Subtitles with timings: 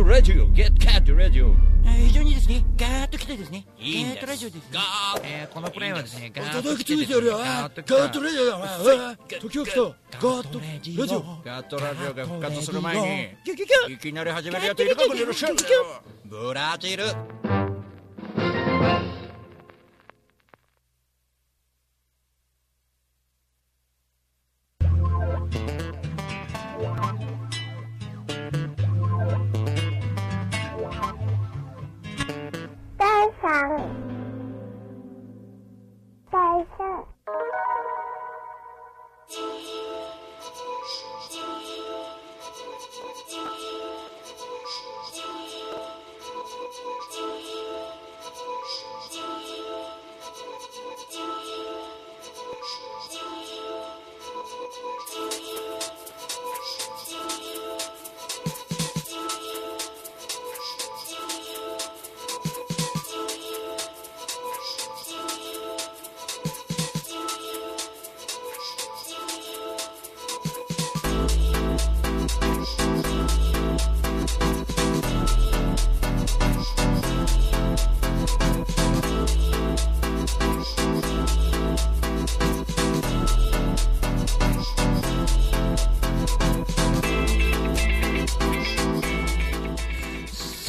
[0.00, 1.54] トラジオゲットカットラジオ。
[1.84, 4.16] 非常にですね、ガーッと来てですね、いいんです。
[4.16, 4.62] ガーッとラジオですね。
[4.72, 7.26] ガーえーこのプレイはですね、ガーッと来てですね。
[7.28, 9.16] ガガーッとラジオだ。
[9.42, 9.80] 時が来た。
[9.82, 11.20] ガーッとラジオ。
[11.44, 12.98] ガットラジオが復活する前
[13.46, 15.46] にいきなり始めるやついるかもしれませ
[16.24, 17.04] ブラジル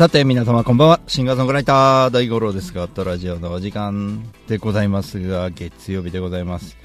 [0.02, 1.00] さて皆様こんばんは。
[1.06, 6.76] シンガーソングライター大五郎ですがットラジオのお時間でございますが月曜日でございます。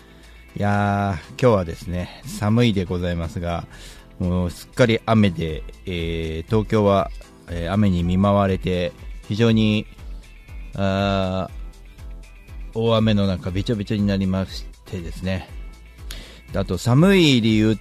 [0.55, 3.67] いやー今日はですね寒いでございますが
[4.19, 7.11] もうすっかり雨で、えー東京は、
[7.49, 8.93] えー雨に見舞われて
[9.27, 9.87] 非常に
[10.75, 11.49] あ
[12.75, 15.49] 大雨の中びちょびちょになりましてですね。
[16.55, 17.79] あと寒い理由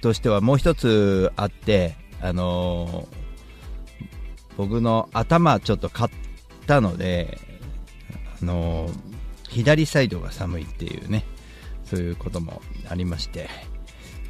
[0.00, 3.19] としてはもう一つあってあのー
[4.60, 6.10] 僕の頭ちょっと買っ
[6.66, 7.38] たので、
[8.42, 8.90] あの
[9.48, 11.24] 左サイドが寒いっていうね、
[11.84, 12.60] そういうことも
[12.90, 13.48] ありまして、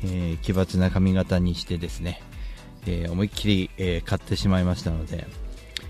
[0.05, 2.23] えー奇抜な髪型にしてですね、
[2.87, 5.27] えー思いっきり、えー買ってしまいましたので、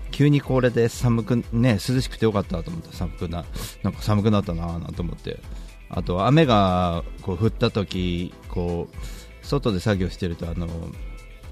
[0.09, 3.45] 急にこれで寒く、ね、涼しくてよかったと思って寒くな、
[3.83, 5.39] なんか寒くなったなぁなんて思って、
[5.87, 10.67] あと雨がこう降った時、こう、外で作業してるとあの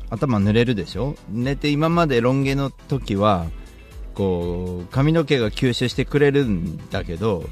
[0.10, 1.16] 頭濡れるでしょ？
[1.30, 3.46] 寝て今までロン毛の時は
[4.14, 7.48] こう髪の毛が吸収してくれるんだけど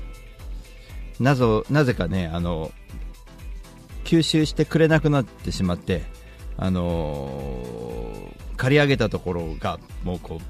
[1.19, 2.72] なぞなぜかねあの
[4.03, 6.03] 吸収してくれなくなってしまって
[6.57, 7.63] あの
[8.57, 10.46] 刈り上げたところがもうこう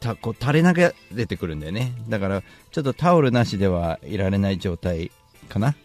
[0.00, 1.92] たこう垂れ流れてくるんだよね。
[2.08, 2.42] だから
[2.72, 5.12] ちょっとタオルなしではいられない状態
[5.48, 5.76] かな？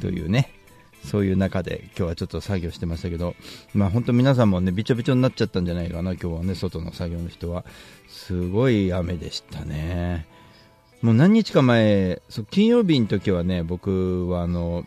[0.00, 0.54] というね。
[1.04, 3.34] そういう中で今日はちょっと作業してましたけど、
[3.74, 7.64] まあ本当皆さんもね、びちょびちょになっちゃったんじゃないかな、今日はね、外の作業の人は。
[8.08, 10.26] すごい雨でしたね。
[11.02, 14.84] もう何日か前、そう金曜日の時はね、僕はあの、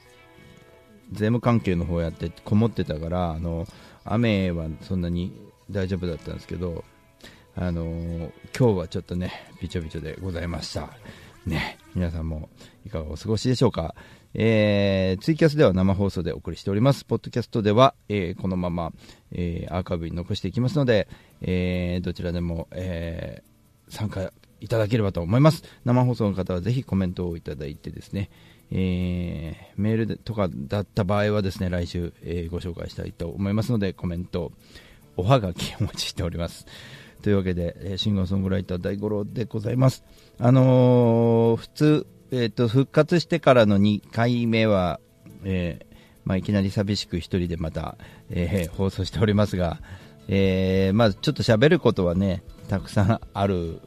[1.12, 3.68] 税務関係の方やってこもってたから、あの、
[4.06, 5.34] 雨はそんなに
[5.70, 6.84] 大丈夫だったんですけど、
[7.56, 9.32] あの今日はちょっとね、
[9.62, 10.90] びちょびちょでございました。
[11.46, 12.50] ね、皆さんも
[12.86, 13.96] いかがお過ごしでしょうか。
[14.36, 17.06] えーツイキャスでは生放送でお送りしております。
[17.06, 18.92] ポッドキャストでは、えーこのまま、
[19.32, 21.08] えーアーカイブに残していきますので、
[21.42, 23.54] えーどちらでも、えー
[23.90, 25.64] 参加いただければと思います。
[25.86, 28.32] 生放送の方はぜひコメントをいただいてですね、
[28.72, 34.52] えーメールでとかだった場合はですね、来週、えーご紹介したいと思いますので、コメント、
[35.16, 36.66] おはがきお待ちしております。
[37.22, 40.04] というわけで、えーシンガーソングライター大五郎でございます。
[40.40, 45.00] あのー普通、えっ、と、復活してからの2回目は、
[45.44, 45.96] えー
[46.26, 47.96] まあ、いきなり寂しく一人でまた、
[48.32, 49.78] えー放送しておりますが、
[50.28, 53.82] えーまあ、ちょっと喋ることはね、たくさんある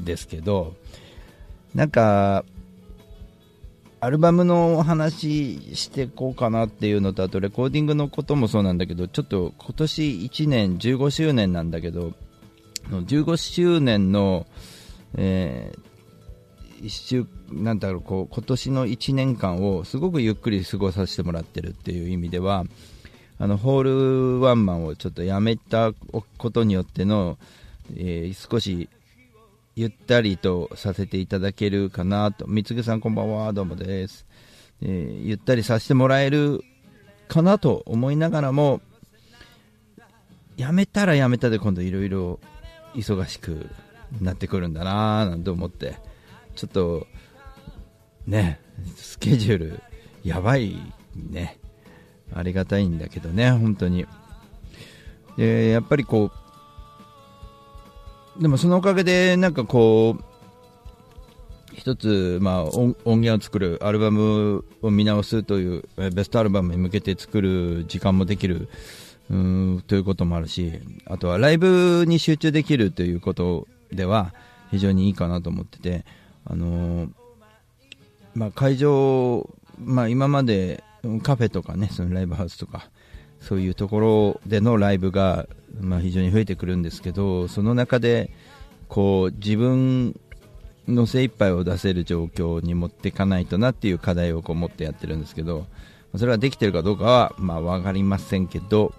[0.00, 0.74] んですけど、
[1.74, 2.46] なんか、
[4.00, 12.14] アルバムのお話していこうかなっていうのと、あとレコーディングのこともそうなんだけど、ちょっと今年1年15周年なんだけど、
[12.88, 14.46] 15周年の、
[15.18, 15.89] えー
[16.82, 22.64] 一週なんだろうこう今年の1年間をすごくゆっくり過ごさせてもらってるっていう意味では
[23.38, 25.92] あのホールワンマンをちょっとやめた
[26.36, 27.38] ことによっての、
[27.96, 28.88] えー少し
[29.76, 32.46] ゆったりとさせていただけるかなと。
[32.46, 33.52] 三つさんこんばんは。
[33.52, 34.26] どうもです、
[34.82, 36.62] えーゆったりさせてもらえる
[37.28, 38.82] かなと思いながらも
[40.56, 42.40] やめたらやめたで今度いろいろ
[42.94, 43.70] 忙しく
[44.20, 46.09] なってくるんだなぁなんて思って。
[46.60, 47.06] ちょっと
[48.26, 48.60] ね
[48.96, 49.82] スケジュール
[50.22, 50.76] やばい
[51.14, 51.58] ね。
[52.34, 54.06] ありがたいんだけどね本当に。
[55.38, 56.30] でやっぱりこ
[58.38, 60.24] うでもそのおかげでなんかこう
[61.74, 68.68] 一つ、まあ、音源を作るアルバムを見直すというベストアルバムに向けて作る時間もできる
[69.30, 70.74] うんということもあるし
[71.06, 74.34] あとはライブに集中できるということでは
[74.70, 76.04] 非常にいいかなと思ってて、
[76.50, 77.10] あのー
[78.34, 79.48] まあ、会場、
[79.78, 80.84] まあ、今まで
[81.22, 82.90] カフェとかねそのライブハウスとか
[83.40, 85.46] そういうところでのライブが、
[85.80, 88.30] まあ、非常に増えてくるんですけどその中で
[88.88, 90.18] こう自分
[90.86, 95.66] の精一杯を出せる状況に持っていかないとなっていう課題をこう持ってやってるんですけど
[96.16, 98.92] それはできてるかどうかはまあ分かりませんけど、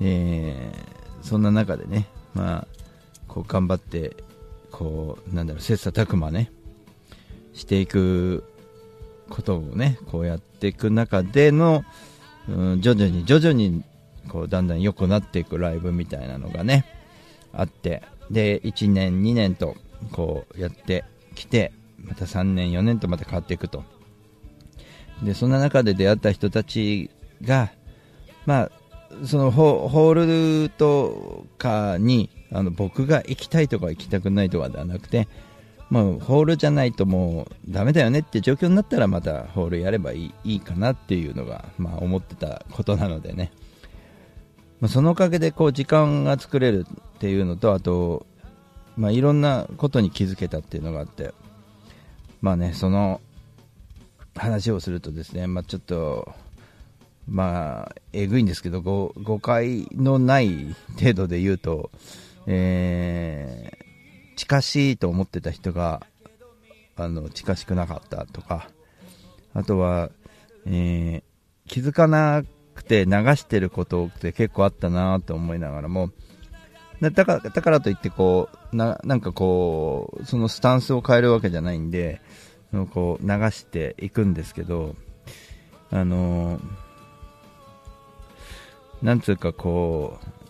[0.00, 0.96] えー
[1.26, 2.66] そんな中でね、まあ、
[3.26, 4.16] こう頑張って
[4.70, 6.52] こうなんだろう切磋琢磨ね
[7.56, 8.44] していく
[9.28, 11.84] ことをねこうやっていく中での、
[12.48, 13.82] うん、徐々に徐々に
[14.28, 16.84] こうだんだん良くなっていくライブみたいなのがね
[17.52, 19.76] あってで1年2年と
[20.12, 21.04] こうやって
[21.34, 21.72] きて
[22.04, 23.82] また3年4年とまた変わっていくと。
[25.22, 27.10] でそんな中で出会った人たち
[27.42, 27.72] が
[28.44, 28.70] まあ
[29.24, 35.26] そのホホールとかにあの僕が行きたいとか行きたくないとかではなくて
[35.90, 43.52] もうホールじゃないともうダメだよねって状況になったらまたホールやればいいいいかなっていうのが、まあ、思ってたことなのでね、
[44.80, 48.26] まあ、そのおかげでこう時間が作れるっていうのとあと、
[48.96, 51.32] まあ、いろんなことに気づけたっていうのがあって。
[52.40, 53.20] まあねその
[54.34, 56.32] 話をするとですね、まあ、ちょっと
[57.28, 61.90] まあえぐいんですけど誤誤解のない程度で言うと、
[62.46, 63.85] えー
[64.36, 66.06] 近しいと思ってた人が
[66.96, 68.68] あの近しくなかったとか
[69.54, 70.10] あとは、
[70.66, 71.36] えー
[71.66, 72.44] 気づかな
[72.74, 76.10] くて流してることって結構あったなと思いながらも
[77.00, 82.22] だからだからといってこうななんかこうそのスタンスを変えるわけじゃないんで
[82.92, 84.94] こう流していくんですけど
[85.90, 86.58] あの
[89.02, 90.45] なんつうかこう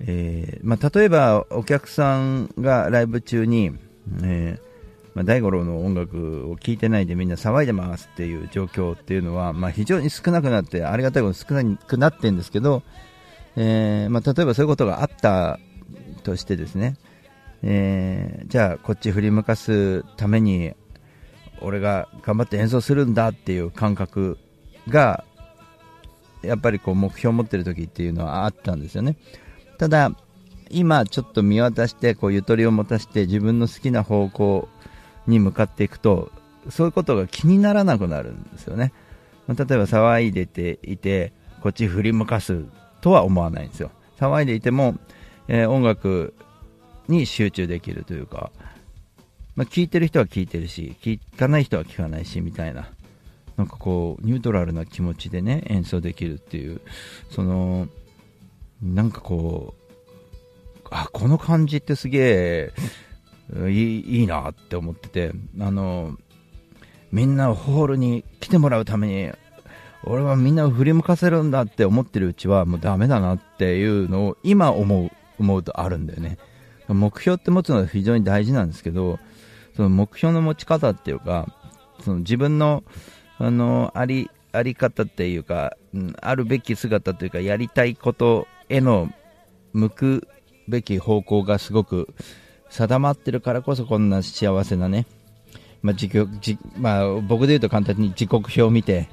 [0.00, 3.72] えーまあ、例えばお客さんがライブ中に、
[4.22, 4.68] えー
[5.14, 12.82] まあ、大五郎の音楽を聴いてないでみんな騒いでますっていう状況っていうのは、まあ、非常に少なくなってありがたいこと少なくなってるんですけど、
[13.56, 15.58] えーまあ、例えばそういうことがあった
[16.22, 16.96] としてですね、
[17.62, 20.72] えーじゃあこっち振り向かすために
[21.60, 24.38] 俺が頑張って演奏するんだっていう感覚
[24.88, 25.24] が
[26.42, 29.16] やっぱりこう目標を持ってる時っていうのはあったんですよね。
[29.78, 30.12] ただ、
[30.70, 34.68] 今ちょっと見渡してこうゆとりを持たして自分の好きな方向
[35.26, 36.30] に向かっていくと
[36.68, 38.92] そういうことが気にならなくなるんですよね。
[39.46, 41.32] まあ例えば騒いでていて
[41.62, 42.64] こっち振り向かす
[43.00, 43.90] とは思わないんですよ。
[44.20, 44.96] 騒いでいても、
[45.48, 46.34] えー音楽
[47.08, 48.50] に集中できるというか、
[49.56, 52.90] まあ、聞いてる人は聞いてるし聞かない人は聞かないしみたいな
[53.56, 56.80] なんかこうニュートラルな気持ちでね演奏できるっていう
[57.30, 57.88] その
[58.82, 62.72] なんかこう、あ、この感じってすげえ、
[63.70, 66.16] いいなって思ってて、あの、
[67.10, 69.32] みんなホールに来てもらうために、
[70.04, 76.38] 俺はみんなを振り向かせるんだって思ってるうちはもうダメだなっていうのを今思う、思うとあるんだよね。
[76.88, 79.18] 目標って持つのは非常に大事なんですけど、
[79.76, 81.54] その目標の持ち方っていうか、
[82.04, 82.84] その自分の、
[83.38, 85.76] あの、あり、あり方っていうか、
[86.20, 89.10] あるべき姿というか、やりたいことへの
[89.72, 90.28] 向く
[90.68, 92.14] べき方向がすごく
[92.70, 95.06] 定まってるからこそこんな幸せなね、
[95.82, 99.08] まあ自自まあ、僕で言うと簡単に時刻表を見て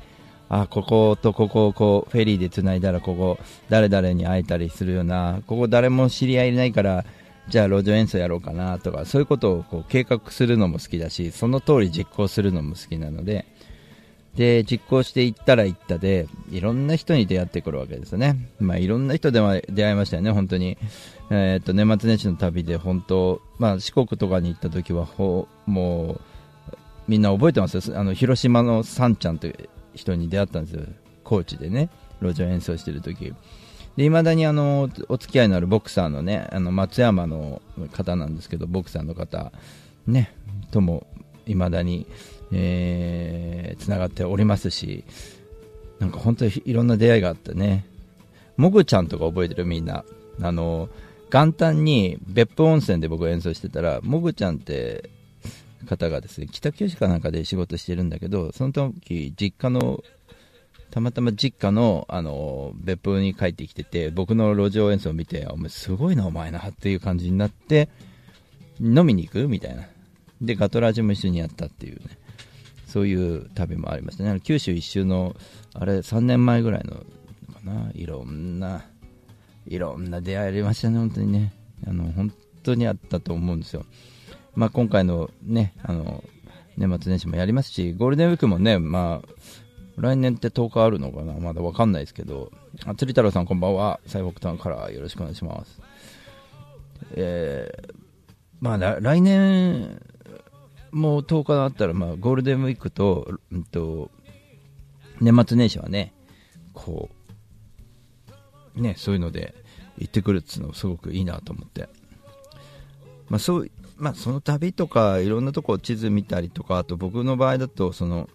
[0.49, 7.05] あこことここをこうフェリーでつないだらここ誰々に会えたりするようなここ誰も知り合いいないから
[7.47, 13.45] じゃあ路上演奏やろうかなとかそういうことをこう計画するのも好きだしその通り実行するのも好きなので
[14.35, 19.39] で実行していったらいったでいろんな人に出会ってくるわけですよね、まあ、いろんな人で
[19.69, 20.77] 出会いましたよね、本当に、
[21.29, 26.21] えー、と年末年始の旅で本当、まあ、四国とかに行った時はほもう
[27.07, 27.99] みんな覚えてますよ。
[27.99, 30.83] あの広島のさんちゃんという人に出会ったんですよ、
[31.23, 31.89] 高知でね、
[32.21, 33.33] 路上演奏してる時。
[33.95, 37.61] で未だにあのお付き合いのあるボクサーのねあの松山の
[37.93, 39.53] 方なんですけどボクサーの方、
[40.05, 40.35] ね、
[40.71, 41.07] とも
[41.45, 42.05] 未だに
[42.51, 45.03] えー、つながっておりますし、
[45.99, 47.85] なんか本当にいろんな出会いがあってね、
[48.57, 49.65] もぐちゃんとか覚えてる？
[49.65, 50.05] みんな、
[50.41, 50.89] あの
[51.31, 55.09] 元旦に別府温泉で僕演奏してたら、もぐちゃんって
[55.87, 60.03] 方がですね北九州かなんかで仕事してるんだけど、その時実家の
[60.91, 67.89] たまたま実家の、あの、別府に帰ってきてて、僕の路上演奏を見て、お前すごいな、お前な、っていう感じになって、
[68.79, 69.47] 飲みに行く？
[69.49, 69.83] みたいな。
[70.41, 72.17] で、ガトラジも一緒にやったっていうね。
[72.85, 74.39] そういう旅もありましたね。
[74.41, 75.35] 九州一周の、
[75.73, 77.91] あれ、3年前ぐらいの、かな。
[77.93, 78.85] いろんな、
[79.67, 81.53] いろんな出会いありましたね、本当にね。
[81.87, 82.31] あの、本
[82.63, 83.85] 当にあったと思うんですよ。
[84.55, 86.23] まあ、今回のね、あの、
[86.77, 89.35] 年末年始もやりますし、ゴールデンウィークもね、まあ、
[89.97, 92.51] 来年って10日あるのかなまだわかんないですけど、
[92.85, 93.99] あ釣太郎さんこんばんは。
[94.05, 95.81] 最北端からよろしくお願いします。
[97.13, 97.93] えー、
[98.59, 100.01] まあ、来年、
[100.91, 104.11] もう10日あったら、まあ、ゴールデンウィークと、うんと、
[105.21, 106.13] 年末年始はね、
[106.73, 107.09] こ
[108.75, 109.55] う、ね、そういうので
[109.97, 111.89] 行ってくるっていうのすごくいいなと思って。
[113.29, 118.29] まあ、そう、まあ、その旅とか、いろんなとこ地図見たりとか、あと僕の場合だと、その、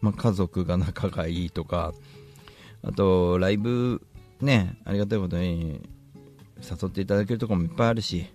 [0.00, 1.94] まあ、家族が仲がいいとか、
[2.82, 4.02] あと、ライブ、
[4.40, 5.80] ね、ありがたいことに
[6.58, 8.26] 誘っていただけるところもいっぱいあるし、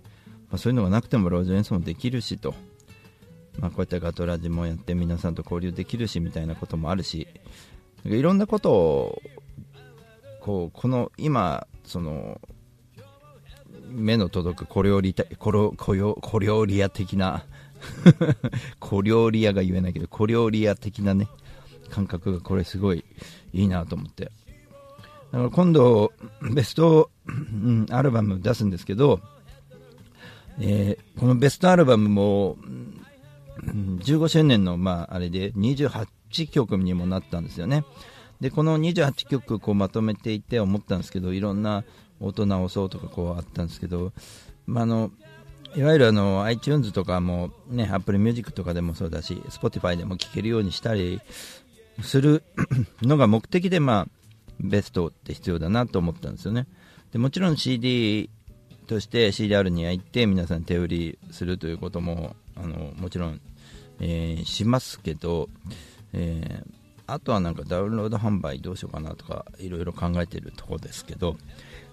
[0.50, 2.56] まあ、そういうのがなくても路上演奏もできるしと、
[3.60, 7.28] まあ、こういったガトラジもやって皆さんと交流できるしみたいなこともあるし、
[8.06, 9.22] いろんなことを、
[10.40, 12.40] こう、この今、その、
[13.92, 17.44] 目の届く小料理小小小料理屋的な
[18.80, 21.28] 小料理屋が言えないけど小料理屋的なね
[21.90, 23.04] 感覚がこれすごい
[23.54, 24.32] いいなと思って。
[25.32, 26.12] だから今度
[26.54, 27.10] ベスト、
[27.90, 29.20] アルバム出すんですけど、
[30.60, 32.58] えーこのベストアルバムも
[33.64, 36.08] 15周年のまああれで28
[36.50, 37.84] 曲にもなったんですよね。
[38.40, 41.84] でこの28曲こうまとめていて思ったんですけどいろんな
[42.20, 44.14] 音直そうとかこうあったんですけど、
[44.66, 45.12] まあ、あの
[45.76, 51.22] いわゆるあの iTunes とかも、ね、Apple Music とかでもそうだし Spotify でも聴けるようにしたり
[52.02, 52.44] する
[53.04, 54.08] のが目的で、まあ、
[54.60, 56.68] ベストって必要だなと思ったんですよね。
[57.12, 58.30] でもちろん CD
[58.88, 63.42] として CDR に焼いて皆さん手売りするということもあのもちろん、
[64.00, 65.50] えーしますけど、
[66.14, 66.82] えー
[67.12, 71.36] あとはなんかダウンロード販売どうしようかなとかいろいろ考えているところですけど、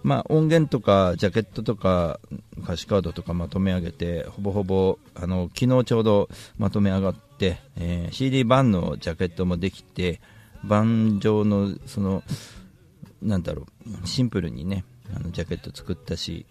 [0.05, 2.21] まあ、音源とかジャケットとか
[2.59, 10.21] 歌詞カードとかまとめ上げてほぼほぼあの昨日ちょうどまとめ上がって、えー CD 版のジャケットもできて
[10.65, 12.23] 盤上のその
[13.21, 13.67] なんだろ
[14.05, 14.85] うシンプルにね
[15.17, 16.47] あのジャケット作ったし、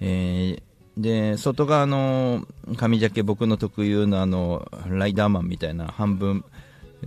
[0.00, 0.62] えー
[0.96, 6.44] で外側の紙ジャケ僕の特有のあのライダーマンみたいな半分、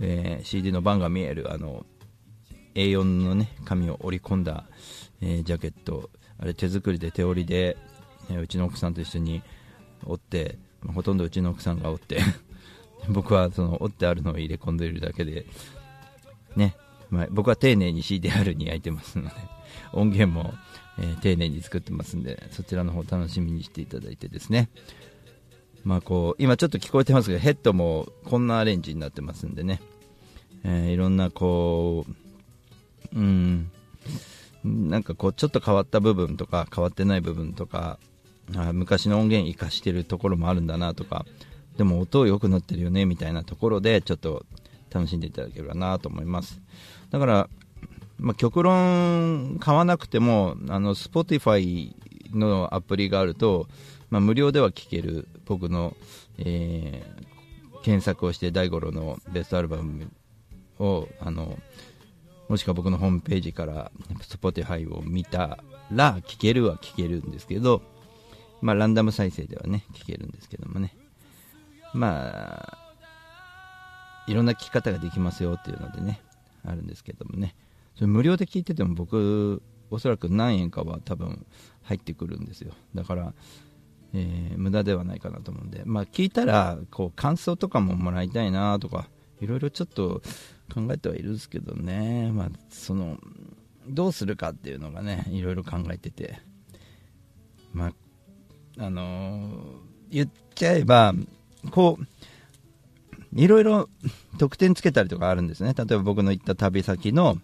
[0.00, 1.86] えー CD の版が見えるあの
[2.74, 4.64] A4 のね紙を折り込んだ、
[5.20, 7.76] えージャケットあれ手作りで手織りで、
[8.30, 9.42] えーうちの奥さんと一緒に
[10.04, 10.58] 折って
[10.92, 12.20] ほとんどうちの奥さんが折って
[13.08, 15.46] 僕はその折ってあるのを入れ込んでいるだけで
[16.56, 16.76] ね、
[17.10, 19.34] まあ、僕は丁寧に CDR に焼いてますので
[19.92, 20.54] 音源も、
[20.98, 24.68] えー丁寧に作ってますんでそちらの方楽しみにしていただいてですね。
[25.84, 29.80] まあこう今ちょっと聞こえてますけどヘッドもこんなアレンジになってますんでね、
[30.64, 32.06] えーいろんなこ
[33.12, 33.70] ううん
[34.64, 37.98] なんかこうちょっと変わった部分とか変わってない部分とか
[38.56, 41.26] あ昔の音源生かしてるところもあるんだなとか
[41.76, 44.46] でも音良くなってるよねみたいなところでちょっと
[44.90, 46.60] 楽しんでいただければなと思います。
[47.10, 47.48] だから、
[48.18, 51.92] まあ、極論買わなくてもあの Spotify
[52.32, 53.68] のアプリがあると、
[54.10, 55.96] まあ、無料では聴ける僕の、
[56.38, 57.24] えー
[57.84, 60.10] 検索をして大五郎のベストアルバム
[60.78, 61.58] をあの
[62.48, 65.58] もしくは僕のホームページから Spotify を見た
[65.92, 67.82] ら聴けるは聴けるんですけど、
[68.62, 70.96] まあ、ランダム再生ではね聴けるんですけどもね。
[71.92, 72.78] まあ
[74.26, 76.22] いろんな聴き方ができますよっていうのでね
[76.66, 77.54] あるんですけどもね。
[77.94, 81.46] それ無料で聴いてても僕おそらく何円かは多分
[81.82, 82.72] 入ってくるんですよ。
[82.94, 83.32] だから、
[84.14, 85.82] えー無駄ではないかなと思うんで。
[85.84, 89.08] まあ聞いたらこう感想とかももらいたいなとか
[89.40, 90.22] いろいろちょっと
[90.72, 92.30] 考えてはいるんですけどね。
[92.32, 93.18] まあその
[93.88, 96.40] どうするかっていうのがねいろいろ考えてて。
[97.72, 97.88] ま
[98.78, 101.12] ああのー言っちゃえば
[101.72, 102.06] こう
[103.40, 103.88] いろいろ
[104.38, 105.74] 得点つけたりとかあるんですね。
[105.76, 107.38] 例えば僕の行った旅先の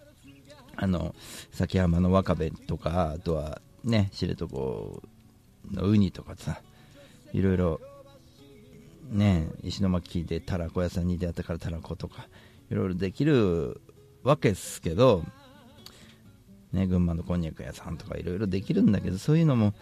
[0.82, 1.14] あの
[1.52, 5.02] 崎山のわかべとかあとはね知床の
[5.82, 6.62] ウニとかさ
[7.34, 7.80] いろいろ
[9.10, 12.26] ね石巻でたらこ屋さんに出会ったからたらことか
[12.70, 13.78] いろいろできる
[14.22, 15.22] わけですけど
[16.72, 19.74] ね、群馬のこんにゃく屋さんとかいろいろできるんだけどそういうのも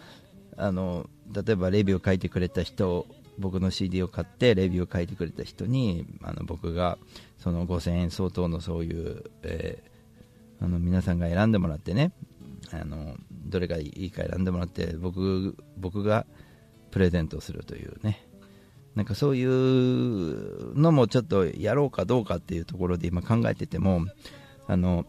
[0.56, 3.06] あの例えばレビューを書いてくれた人
[3.38, 6.96] 僕の CD を買ってレビューを書いてくれた人にあの僕が
[7.36, 9.97] その5000円相当のそういう、えー
[10.60, 12.12] あの皆さんが選んでもらってね
[12.72, 16.26] あのどれがいいか選んでもらって僕僕が
[16.90, 18.24] プレゼントするというね。
[18.94, 24.06] なんかそういうのもちょっとやろうかどうかっていうところで今考えてても
[24.66, 25.06] あの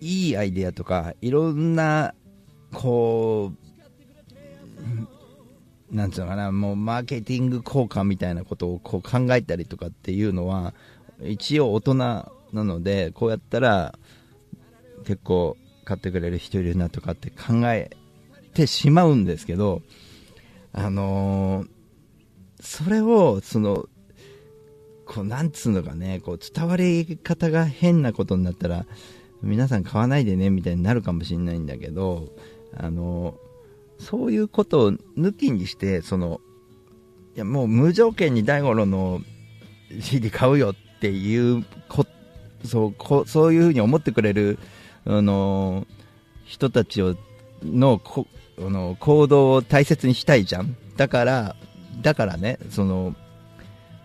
[0.00, 2.14] いいアイデアとかいろんな
[2.72, 3.52] こ
[5.90, 10.72] うなんつうのかなもうマーケティング効果みたいなことをこう考えたりとかっていうのは
[11.20, 13.98] 一応大人なのでこうやったら
[15.04, 17.90] 結構買ってくれる人いるなとかって考え
[18.54, 19.82] てしまうんですけど
[20.72, 21.68] あのー
[22.58, 23.86] それをその
[25.04, 28.86] こうなんつうのかねこう伝わり方が変なことになったら
[29.42, 32.28] 皆さん買わないでねみたいになるかもしれないんだけど
[32.76, 33.36] あの
[34.00, 36.40] そういうことを抜きにしてその
[37.36, 39.20] いやもう無条件に大五郎の
[40.00, 42.04] CD 買うよっていうこ
[42.66, 44.58] そうこそういうふうに思ってくれる
[45.04, 45.86] あの
[46.44, 47.16] 人たちを
[47.62, 48.26] のこ
[48.58, 50.76] あの行動を大切にしたいじゃん。
[50.96, 51.56] だから
[52.02, 53.14] だからねその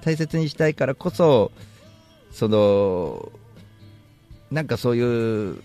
[0.02, 1.52] 大切にしたいからこそ
[2.32, 3.32] その
[4.50, 5.62] なんかそういう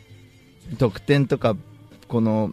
[0.78, 1.56] 得点とか
[2.08, 2.52] この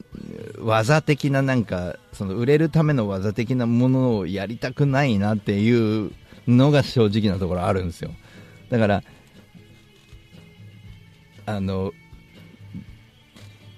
[0.60, 6.12] 技的ななんかその売れるための技的なものをやりたくないなっていう
[6.48, 8.12] のが正直なところあるんですよ。
[8.70, 9.04] だから
[11.46, 11.94] あの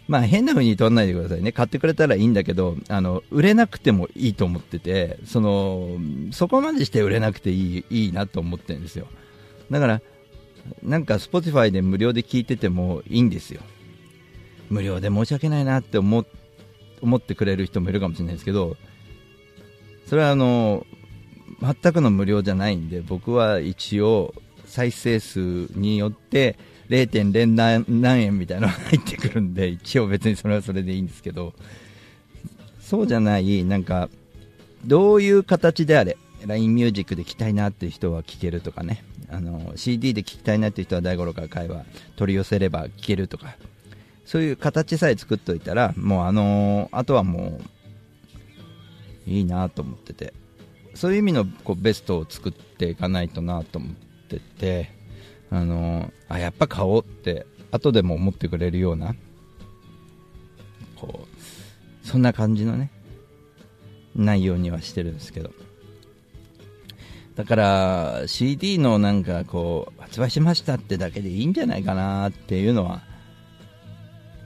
[0.07, 1.51] まあ変な風に取らないでくださいね。
[1.51, 5.97] 買ってくれたらいいんだけどあの売れなくてもいいと思っててその
[6.31, 9.07] そこまでして売れなくていいいいなと思ってるんですよ。
[9.71, 10.01] だから
[10.83, 13.61] なんか Spotify で無料で聞いててもいいんですよ。
[14.69, 16.25] 無料で申し訳ないなって思
[17.01, 18.77] 思ってくれる人もいるかもしれないですけど
[20.07, 20.85] それはあの
[21.61, 24.33] 全くの無料じゃないんで僕は一応
[24.65, 26.57] 再生数によって
[26.89, 27.55] 0.
[27.55, 31.53] 何何円みたいなのが入ってくるんで一応別にそれはそれでいいんですけど。
[32.79, 34.09] そうじゃないなんか
[34.85, 39.03] どういう形であれ LINE ミュージックで聴きたいなっていう人は聴けるとかね。
[39.31, 41.83] あの CD で聴きたいなっていう人は大五郎から会話
[42.15, 43.55] 取り寄せれば聴けるとか
[44.23, 47.59] そういう形さえ作っておいたらもうあのあとはも
[49.27, 50.33] ういいなと思ってて。
[50.93, 53.91] そういう意味のこうベストを作っていかないとなと思っ
[54.29, 54.94] てて。
[55.55, 59.15] あのあやっぱ買おうって後でも思ってくれるような
[60.97, 62.91] こうそんな感じのね
[64.15, 65.51] 内容にはしてるんですけど。
[67.35, 73.01] だから CD のなんかこう発売しましたってだけでいいんじゃないかなっていうのは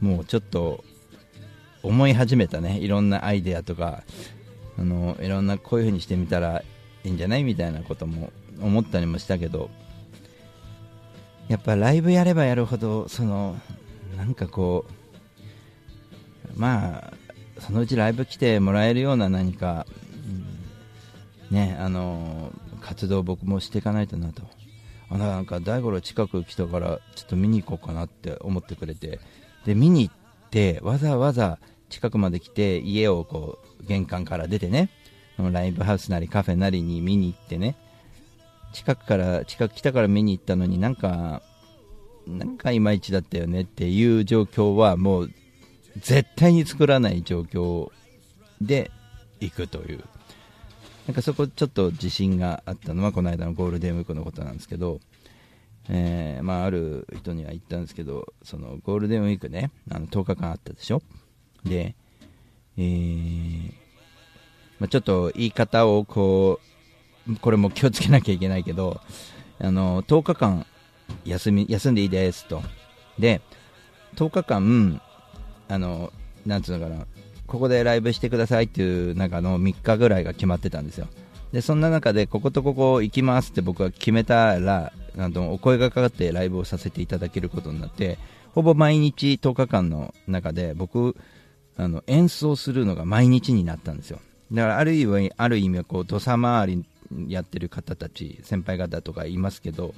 [0.01, 0.83] もうちょっと
[1.83, 2.79] 思い始めたね。
[2.79, 4.03] いろんなアイデアとか
[4.79, 6.63] あのいろんなこういう風にしてみたら
[7.03, 9.69] いいんじゃないみたいなことも思ったりもしたけど
[11.49, 13.57] やっぱライブやればやるほどその
[14.15, 14.85] なんかこ
[16.55, 17.13] うまあ
[17.59, 19.85] そのうちライブ来てもらえるような何か、
[20.25, 24.43] うんねあの活動を僕もしていかないとなと。
[25.09, 29.19] あなんか大五郎近く来たからちょっと見に行こうかなって思ってくれて。
[29.65, 31.59] で見に行ってわざわざ
[31.89, 34.89] 近くまで来て家をこう玄関から出てね
[35.37, 37.75] ライブハウスなりカフェなりに見に行ってね。
[38.73, 41.41] 近くから近く来たから見に行ったのになんか
[42.27, 45.31] なんかいまいちだったよねっていう状況はもう
[45.97, 47.91] 絶対に作らない状況
[48.61, 48.91] で
[49.39, 50.03] 行くという。
[51.07, 54.99] なんかそこちょっと自信があったのはこの間のゴールデンウィークのことなんですけど、
[55.89, 61.01] えまあ、ある人には言ったんですけどそのゴールデンウィークねあの10日間あったでしょ？
[61.65, 61.95] で、
[62.77, 62.83] え
[64.77, 66.78] まあ、ちょっと言い方をこう
[67.41, 68.99] これも気をつけなきゃいけないけど
[69.59, 70.65] あの10日間
[71.25, 72.61] 休み休んでいいですと。
[73.17, 73.41] で
[74.15, 75.01] 10日間
[75.67, 76.11] あの
[76.45, 77.05] なんつうのかな
[77.47, 81.07] ここでライブしてくださいっていう中の3日ぐらいが決まってたんですよ。
[81.51, 88.19] でそんな中でこことここ行きますって僕は決めたらなんとお声がかかってライブをさせていただけることになって
[88.53, 91.15] ほぼ毎日10日間の中で僕
[91.75, 94.19] あの演奏するのが毎日になったんですよ。
[94.51, 96.85] だからある意味ある意味はこう土佐回り
[97.27, 99.93] やってる方たち先輩方とかいますけど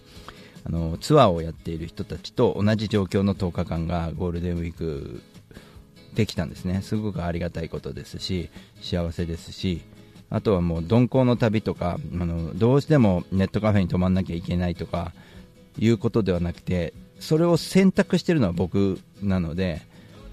[0.63, 5.21] あのツアーをやっている人たちと同じ状況の10日間がゴールデンウィーク
[6.13, 6.82] できたんですね。
[6.82, 8.50] すごくありがたいことですし
[8.82, 9.82] 幸せですし
[10.30, 15.13] あとはもう鈍行の旅とかあのどうしてもネットカフェに泊まんなきゃいけないとか
[15.78, 19.82] いうことではなくてそれを選択しているのは僕なので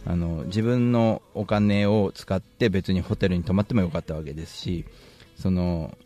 [0.07, 4.87] あの自分のお金を使って別にホテルに泊まってもよかったわけですし
[5.37, 5.97] その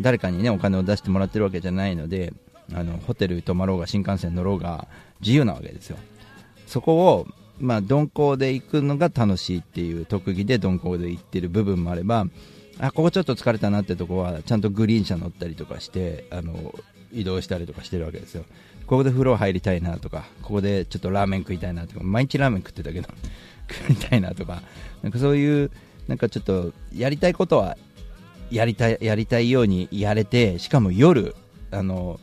[0.00, 2.32] 誰かにねお金を出してもらってるわけじゃないので
[2.74, 4.86] あのホテル泊まろうが新幹線乗ろうが
[5.20, 5.98] 自由なわけですよ。
[6.66, 7.26] そこを
[7.58, 12.26] まあ鈍行で行くのが楽しいっていう特技で鈍行で行ってる部分もあれば
[12.78, 16.74] あここちょっと疲れたなってとこはちゃんとグリーン車乗ったりとかしてあの
[17.12, 18.44] 移動したりとかしてるわけですよ。
[18.86, 23.08] ここで風呂入りたいなとかここでちょっとラーメン食いたいなとか毎日ラーメン食ってたけど
[23.70, 24.62] 食いたいなとか
[25.02, 25.70] なんかそういう
[26.08, 27.76] なんかちょっとやりたいことは
[28.52, 31.34] やりたいやりたいようにやれてしかも夜
[31.70, 32.20] あの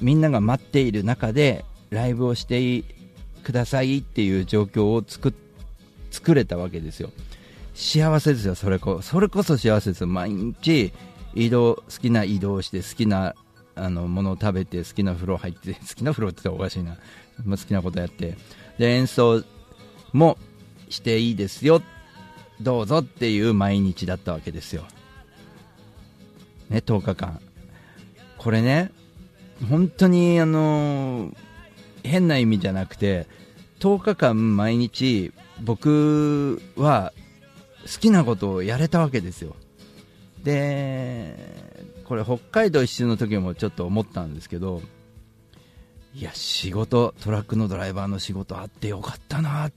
[0.00, 2.84] みんなが待っている中でライブをして
[3.42, 5.34] くださいっていう状況を作
[6.10, 7.10] 作れたわけですよ。
[7.74, 10.06] 幸せですよそれこそれこそ幸せですよ。
[10.06, 10.92] 毎日
[11.34, 13.34] 移動好きな移動して好きな
[13.74, 16.98] あのものを食べて好きな風呂入って好きな風呂って言ったらおかしいな、
[17.44, 18.36] ま、好きなことやって。
[18.78, 19.42] で演奏
[20.12, 20.36] も
[20.90, 21.82] していいですよ。
[22.60, 24.84] どうぞっていう毎日だったわけですよ。
[26.72, 27.40] ね10日間。
[28.38, 28.90] これね
[29.68, 31.32] 本当にあの
[32.02, 33.28] 変な意味じゃなくて
[33.78, 35.32] 10日間毎日
[35.62, 37.12] 僕は
[37.82, 39.54] 好きなことをやれたわけですよ。
[40.42, 41.36] で
[42.04, 44.82] これ北海道一周の時もちょっと思ったんですけど
[46.14, 49.72] いや仕事トラックのドライバーの仕事あってよかったなっ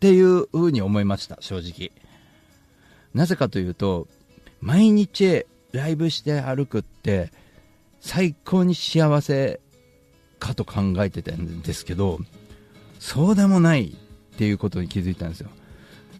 [0.00, 1.92] ていう風に思いました正直。
[3.14, 4.08] なぜかというと
[4.60, 7.30] 毎日ライブして歩くって
[8.00, 9.60] 最高に幸せ
[10.38, 12.18] かと考えてたんですけど
[12.98, 15.50] そうでもないっていうことに気づいたんですよ。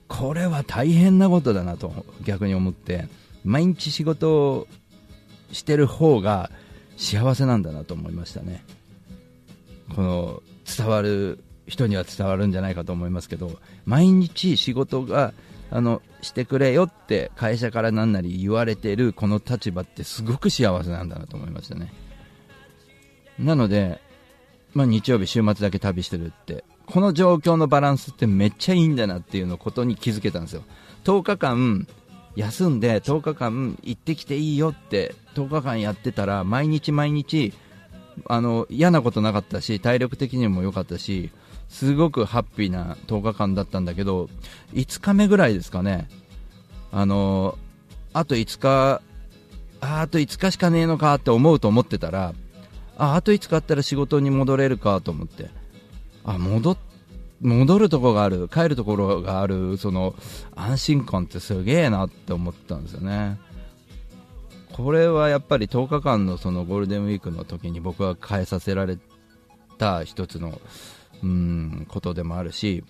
[0.08, 3.08] これは大変なことだなと逆に思って。
[3.46, 4.66] 毎日仕事を
[5.52, 6.50] してる方が
[6.96, 8.64] 幸せなんだなと思いましたね。
[9.94, 10.42] この
[10.76, 13.52] 伝わる人には伝わるんじゃないかと思いますけど
[13.84, 15.32] 毎日仕事が
[15.70, 21.92] あのしてくれよって会社から何なり言われてるこの立場ってすごく幸せなんだなと思いましたね。
[23.38, 24.00] なので、
[24.74, 30.62] まあ、日曜日週末だけ旅してるってこの状況のバランスってめっちゃいいんだなっていうのことに気づけたんですよ。
[31.04, 31.86] 10日間
[32.36, 37.52] 休んで10日間行ってきていいよって10日間やってたら毎日毎日
[38.26, 41.30] あの嫌なことなかったし体力的にも良かったし
[41.68, 44.28] すごくハッピーな10日間だったんだけど
[44.72, 46.08] 5日目ぐらいですかね。
[46.92, 47.58] あの
[48.12, 49.02] あと5日
[49.80, 52.32] ああと5日しかねえのかって思うと思ってたら
[52.96, 55.50] ああと5日あったら仕事に戻れるかと思って。
[56.24, 56.76] あ戻
[57.40, 58.48] 戻るところがある。
[58.48, 59.76] 帰るところがある。
[59.76, 60.14] その
[60.54, 63.38] 安心感ってすげえなって思ったんですよね。
[64.72, 68.98] これはやっぱり10日間のそのゴールデンウィークの時に僕は変えさせられ
[69.78, 70.60] た一つの
[71.22, 72.84] うんことでもあるし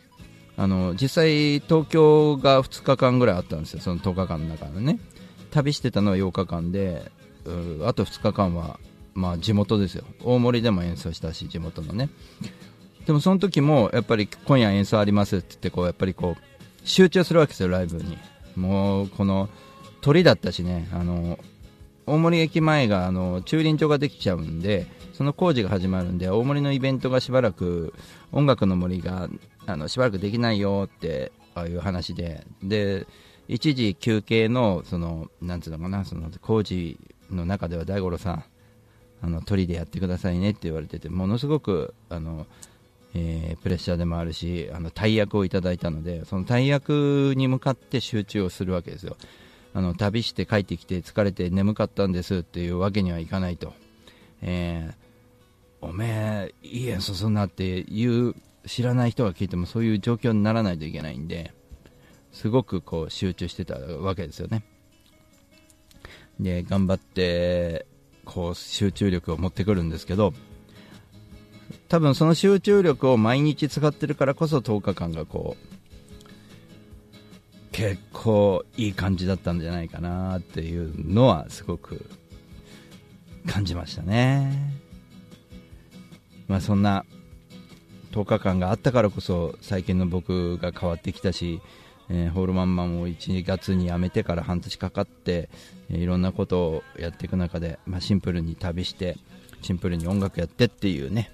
[0.56, 3.80] あの実際東京が2日間ぐらいあったんですよ。
[3.80, 4.98] その10日間の中でね。
[5.50, 7.10] 旅してたのは8日間で
[7.84, 8.78] あと2日間は
[9.14, 10.04] まあ地元ですよ。
[10.22, 12.08] 大森でも演奏したし地元のね。
[13.06, 16.42] でもその時もやっぱり今夜演奏ありますって言ってこうやっぱりこう
[16.84, 18.18] 集中するわけですよライブに。
[18.56, 19.48] もうこの
[20.00, 20.88] 鳥だったしね。
[20.92, 21.38] あの
[22.06, 27.94] 大森駅前があの駐輪場ができちゃうんでその工事が始まるんで大森のイベントがしばらく
[28.32, 29.28] 音楽の森が
[29.66, 32.46] あのしばらくできないよってああいう話で。
[32.62, 33.06] で
[33.48, 36.98] 一時休憩のそのなんつうのかなその工事
[37.30, 38.44] の中では大五郎さん
[39.22, 42.46] あの鳥でやってくださいねって言われててものすごくあの
[43.18, 49.16] えー、プレッシャーでもあるしあの大役をいただいたのでその大役に向かって集中をするわけですよ。
[49.76, 53.74] あの旅して帰ってきて疲れて眠かったんですっていうわけにはいかないと、
[54.40, 58.34] えー、おめえいい演奏すんなっていう
[58.64, 61.52] 知らない人が聞いてもそういう状況にならないといけないんで
[62.32, 64.64] すごくこう集中してたわけですよね。
[66.40, 67.84] で頑張って
[68.24, 70.32] こう集中力を持ってくるんですけど
[71.88, 75.75] 多分その集中力を毎日使ってるからこそ10日間がこう
[77.76, 82.08] 結構いい感じだったんじゃないかなっていうのはすごく
[83.46, 84.72] 感じましたね。
[86.48, 87.04] まあそんな
[88.12, 91.60] 10日間があったからこそ最近の僕が変わってきたし、
[92.08, 95.50] えー、ホールマンマンを1月に辞めてから半年かかって、
[95.90, 99.18] え、いろんなことをやっていく中で、まあ、シンプルに旅して
[99.60, 101.30] シンプルに音楽やってっていうね。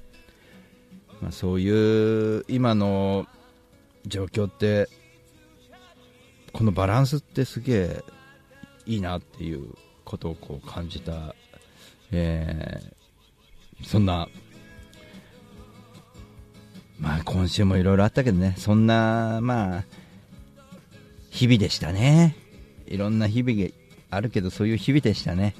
[1.20, 3.28] まあ、そういう今の
[4.08, 4.88] 状況って
[6.52, 8.04] このバランスってすげえ
[8.86, 11.34] いいなっていうことをこう感じた、
[12.10, 14.28] えー、そんな、
[16.98, 19.84] まあ今週もいろいろあったけどね、そんな、まあ、
[21.30, 22.36] 日々でしたね。
[22.86, 23.68] いろんな日々が
[24.10, 25.54] あるけど、そういう日々でしたね。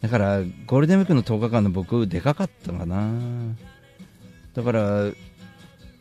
[0.00, 3.12] だからゴールデンウィークの10日間の僕でかかったかな
[4.54, 5.10] だから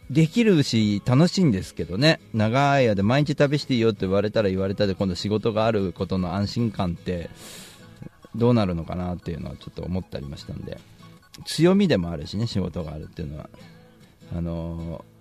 [0.09, 2.19] できるし楽しいんですけどね。
[2.33, 7.29] 長い間毎日旅していいよって言われたら言われたで今度仕事があることの安心感って
[8.35, 10.77] どうなるのかなっていうのはちょっと思ったりましたんで。
[11.45, 13.49] 強みでもあるしね仕事があるっていうのは。
[14.35, 15.17] あのー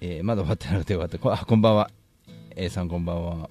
[0.00, 1.18] えーまだ終わってなくてよかった。
[1.18, 1.90] こ あこんばんは。
[2.54, 3.50] A さんこんばんは。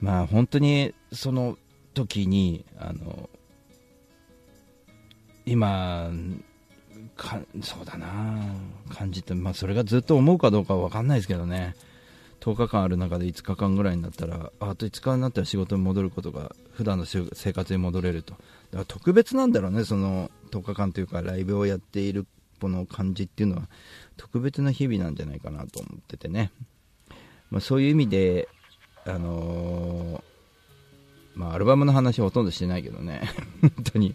[0.00, 1.56] まあ本当にその
[1.94, 3.30] 時にあの
[5.46, 6.10] 今
[7.18, 8.54] かそうだな。
[8.88, 11.74] 感じて、まあ、それがずっと思うかどうかは分かんないですけどね。
[12.40, 18.32] 10日間ある中で5日間ぐらいになったらあと5日になったら仕事に戻ることが普段の生活に戻れると。
[18.32, 18.44] だか
[18.78, 22.26] ら特別なんだろうねその10日間というかライブをやっている
[22.60, 23.68] この感じっていうのは。
[24.16, 26.50] 特別な日々なんじゃないかなと思っててね、
[27.50, 28.48] まあ、そういう意味で
[29.04, 30.28] あのー
[31.38, 33.22] まあ、アルバムの話はほとんどしてないけどね。
[33.62, 34.14] 本当に、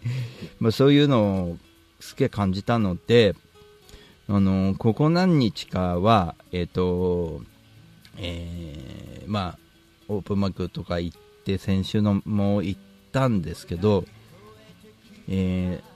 [0.60, 1.58] まあ、そういうのを
[2.04, 3.34] すげえ感じたので、
[4.28, 7.42] あのここ何日かは、えっ、と、
[8.18, 9.58] えーまあ、
[10.08, 14.04] オープンマックとか行って、先週のも行ったんですけど、
[15.28, 15.94] えー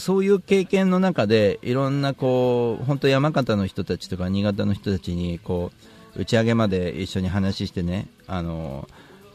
[0.00, 5.72] そういう経験の中で、いろんなこう、本当山形の人たちとか新潟の人たちに、こ
[6.16, 8.86] う、打ち上げまで一緒に話してね、あの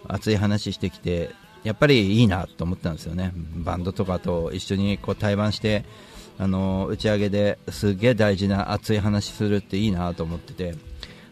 [0.07, 1.31] 熱い話してきて、
[1.63, 5.85] やっぱりいいなと思ったんですよね、バンドとかと一緒にこう対バンして、
[6.37, 10.73] あの打ち上げですげえ大事な熱い話するっていいなと思ってて、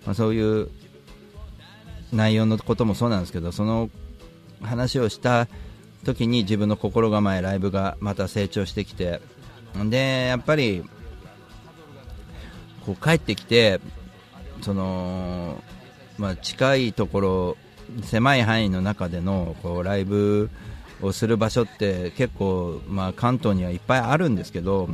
[0.06, 0.70] まあ、そういう
[2.14, 3.90] 内容のこともそうなんですけど、その
[4.62, 5.48] 話をした
[6.06, 9.22] 時に自分の心構え、ライブがまた成長してきて、
[9.86, 10.84] でやっぱり
[12.86, 13.80] こう帰ってきて、
[14.62, 15.62] その
[16.18, 17.58] まあ、近いところ、
[18.04, 20.50] 狭い範囲の中でのこうライブ
[21.02, 24.90] をする場所って結構、まあ、関東にはいっぱいあるんですけど、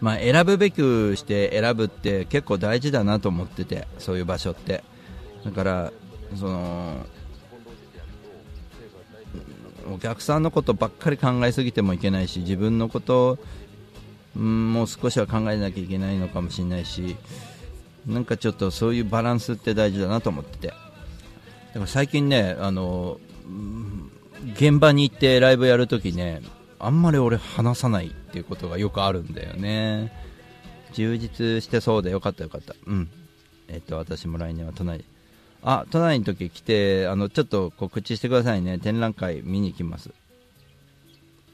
[0.00, 4.82] まあ、選ぶべくして選ぶって結構大事だなと思っててそういう場所って。
[5.44, 5.92] だから
[6.36, 7.06] その
[9.92, 13.38] お客さんのことばっかり考えすぎてもいけないし自分のこと
[14.34, 17.16] もう少しは考えなきゃいけないのかもしれないし
[18.06, 20.83] なんかちょっとそういうバランスって大事だなと思ってて。
[21.74, 23.18] だから最近ねあの
[24.54, 26.40] 現場に行ってライブやるときね
[26.78, 30.12] あんまり俺話さないっていうことがよくあるんだよね。
[30.92, 32.74] 充実してそうでよかったよかった。
[32.86, 33.10] うん。
[33.68, 35.04] えっと私も来年は都内。
[35.62, 38.78] あ都内の時来てあのちょっと告知してくださいね。
[38.78, 40.10] 展覧会見に行きます。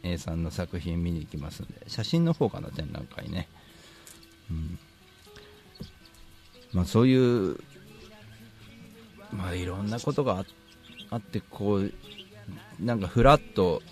[0.03, 1.75] A さんの作品見に行きますんで。
[1.87, 3.49] 写真の方かな展覧会ね。
[4.51, 4.79] うん。
[6.73, 7.57] まあそういう
[9.33, 10.45] まあいろんなことが
[11.11, 11.93] あってこう
[12.81, 13.83] なんかフラッと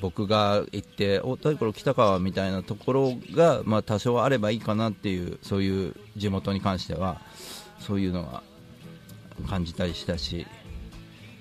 [0.00, 7.20] 僕が行ってお太鼓来たかみたいなところが、まあ、多少あればいいかなっていうそういう地元に関しては
[7.80, 8.42] そういうのが
[9.48, 10.46] 感じたりしたし、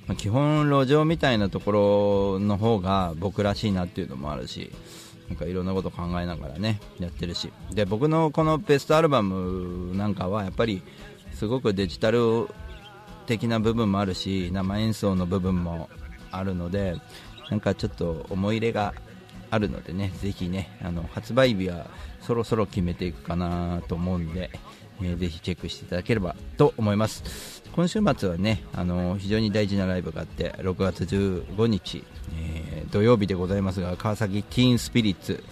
[0.07, 4.71] まあ、基本路上みたいなところの方が僕らしいなっていうのもあるし
[5.27, 7.51] なんかいろんなこと考えながらねやってるし。
[7.71, 10.81] で僕のこのベストアルバムなんかはやっぱり
[11.35, 12.47] すごくデジタル
[13.29, 15.87] 的な部分もあるし生演奏の部分も
[16.31, 16.95] あるので
[17.51, 18.95] なんかちょっと思い入れが
[19.51, 21.87] あるのでねぜひねあの発売日は
[22.21, 24.69] そろそろ決めていくかなと思うんで、えー
[25.17, 27.63] ぜひチェックしていただければと思います。
[27.73, 32.03] 今週末はねあの非常に大事なライブがあって6月15日、
[32.35, 35.43] えー土曜日でございますが川崎ティーンスピリッツ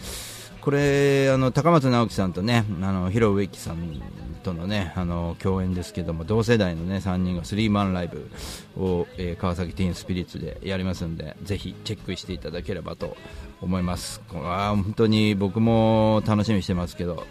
[0.59, 4.01] これあの高松直樹さんとねあのヒロ植木さん
[4.37, 8.29] とのねあの共演ですけども同世代のね3人がスリーマンライブ
[8.77, 13.15] を、えー川崎ティーンスピリッツでやりますんでぜひチェックしていただければと
[13.61, 14.21] 思います。
[14.27, 17.25] これは本当に僕も楽しみにしてますけど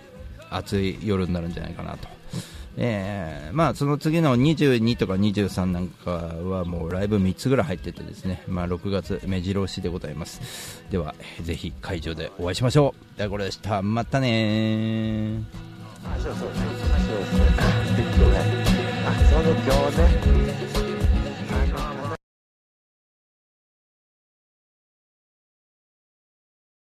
[0.50, 2.08] 暑い夜になるんじゃないかなと。
[2.78, 10.84] えーまあ、その次の22とか23なんかはもうライブ3つぐらい入っててですね、まあ、6月目白押しでございます。
[10.90, 13.18] ではぜひ会場でお会いしましょう。
[13.18, 13.80] ではこれでした。
[13.80, 15.40] またね
[19.04, 20.75] ah, sono piove,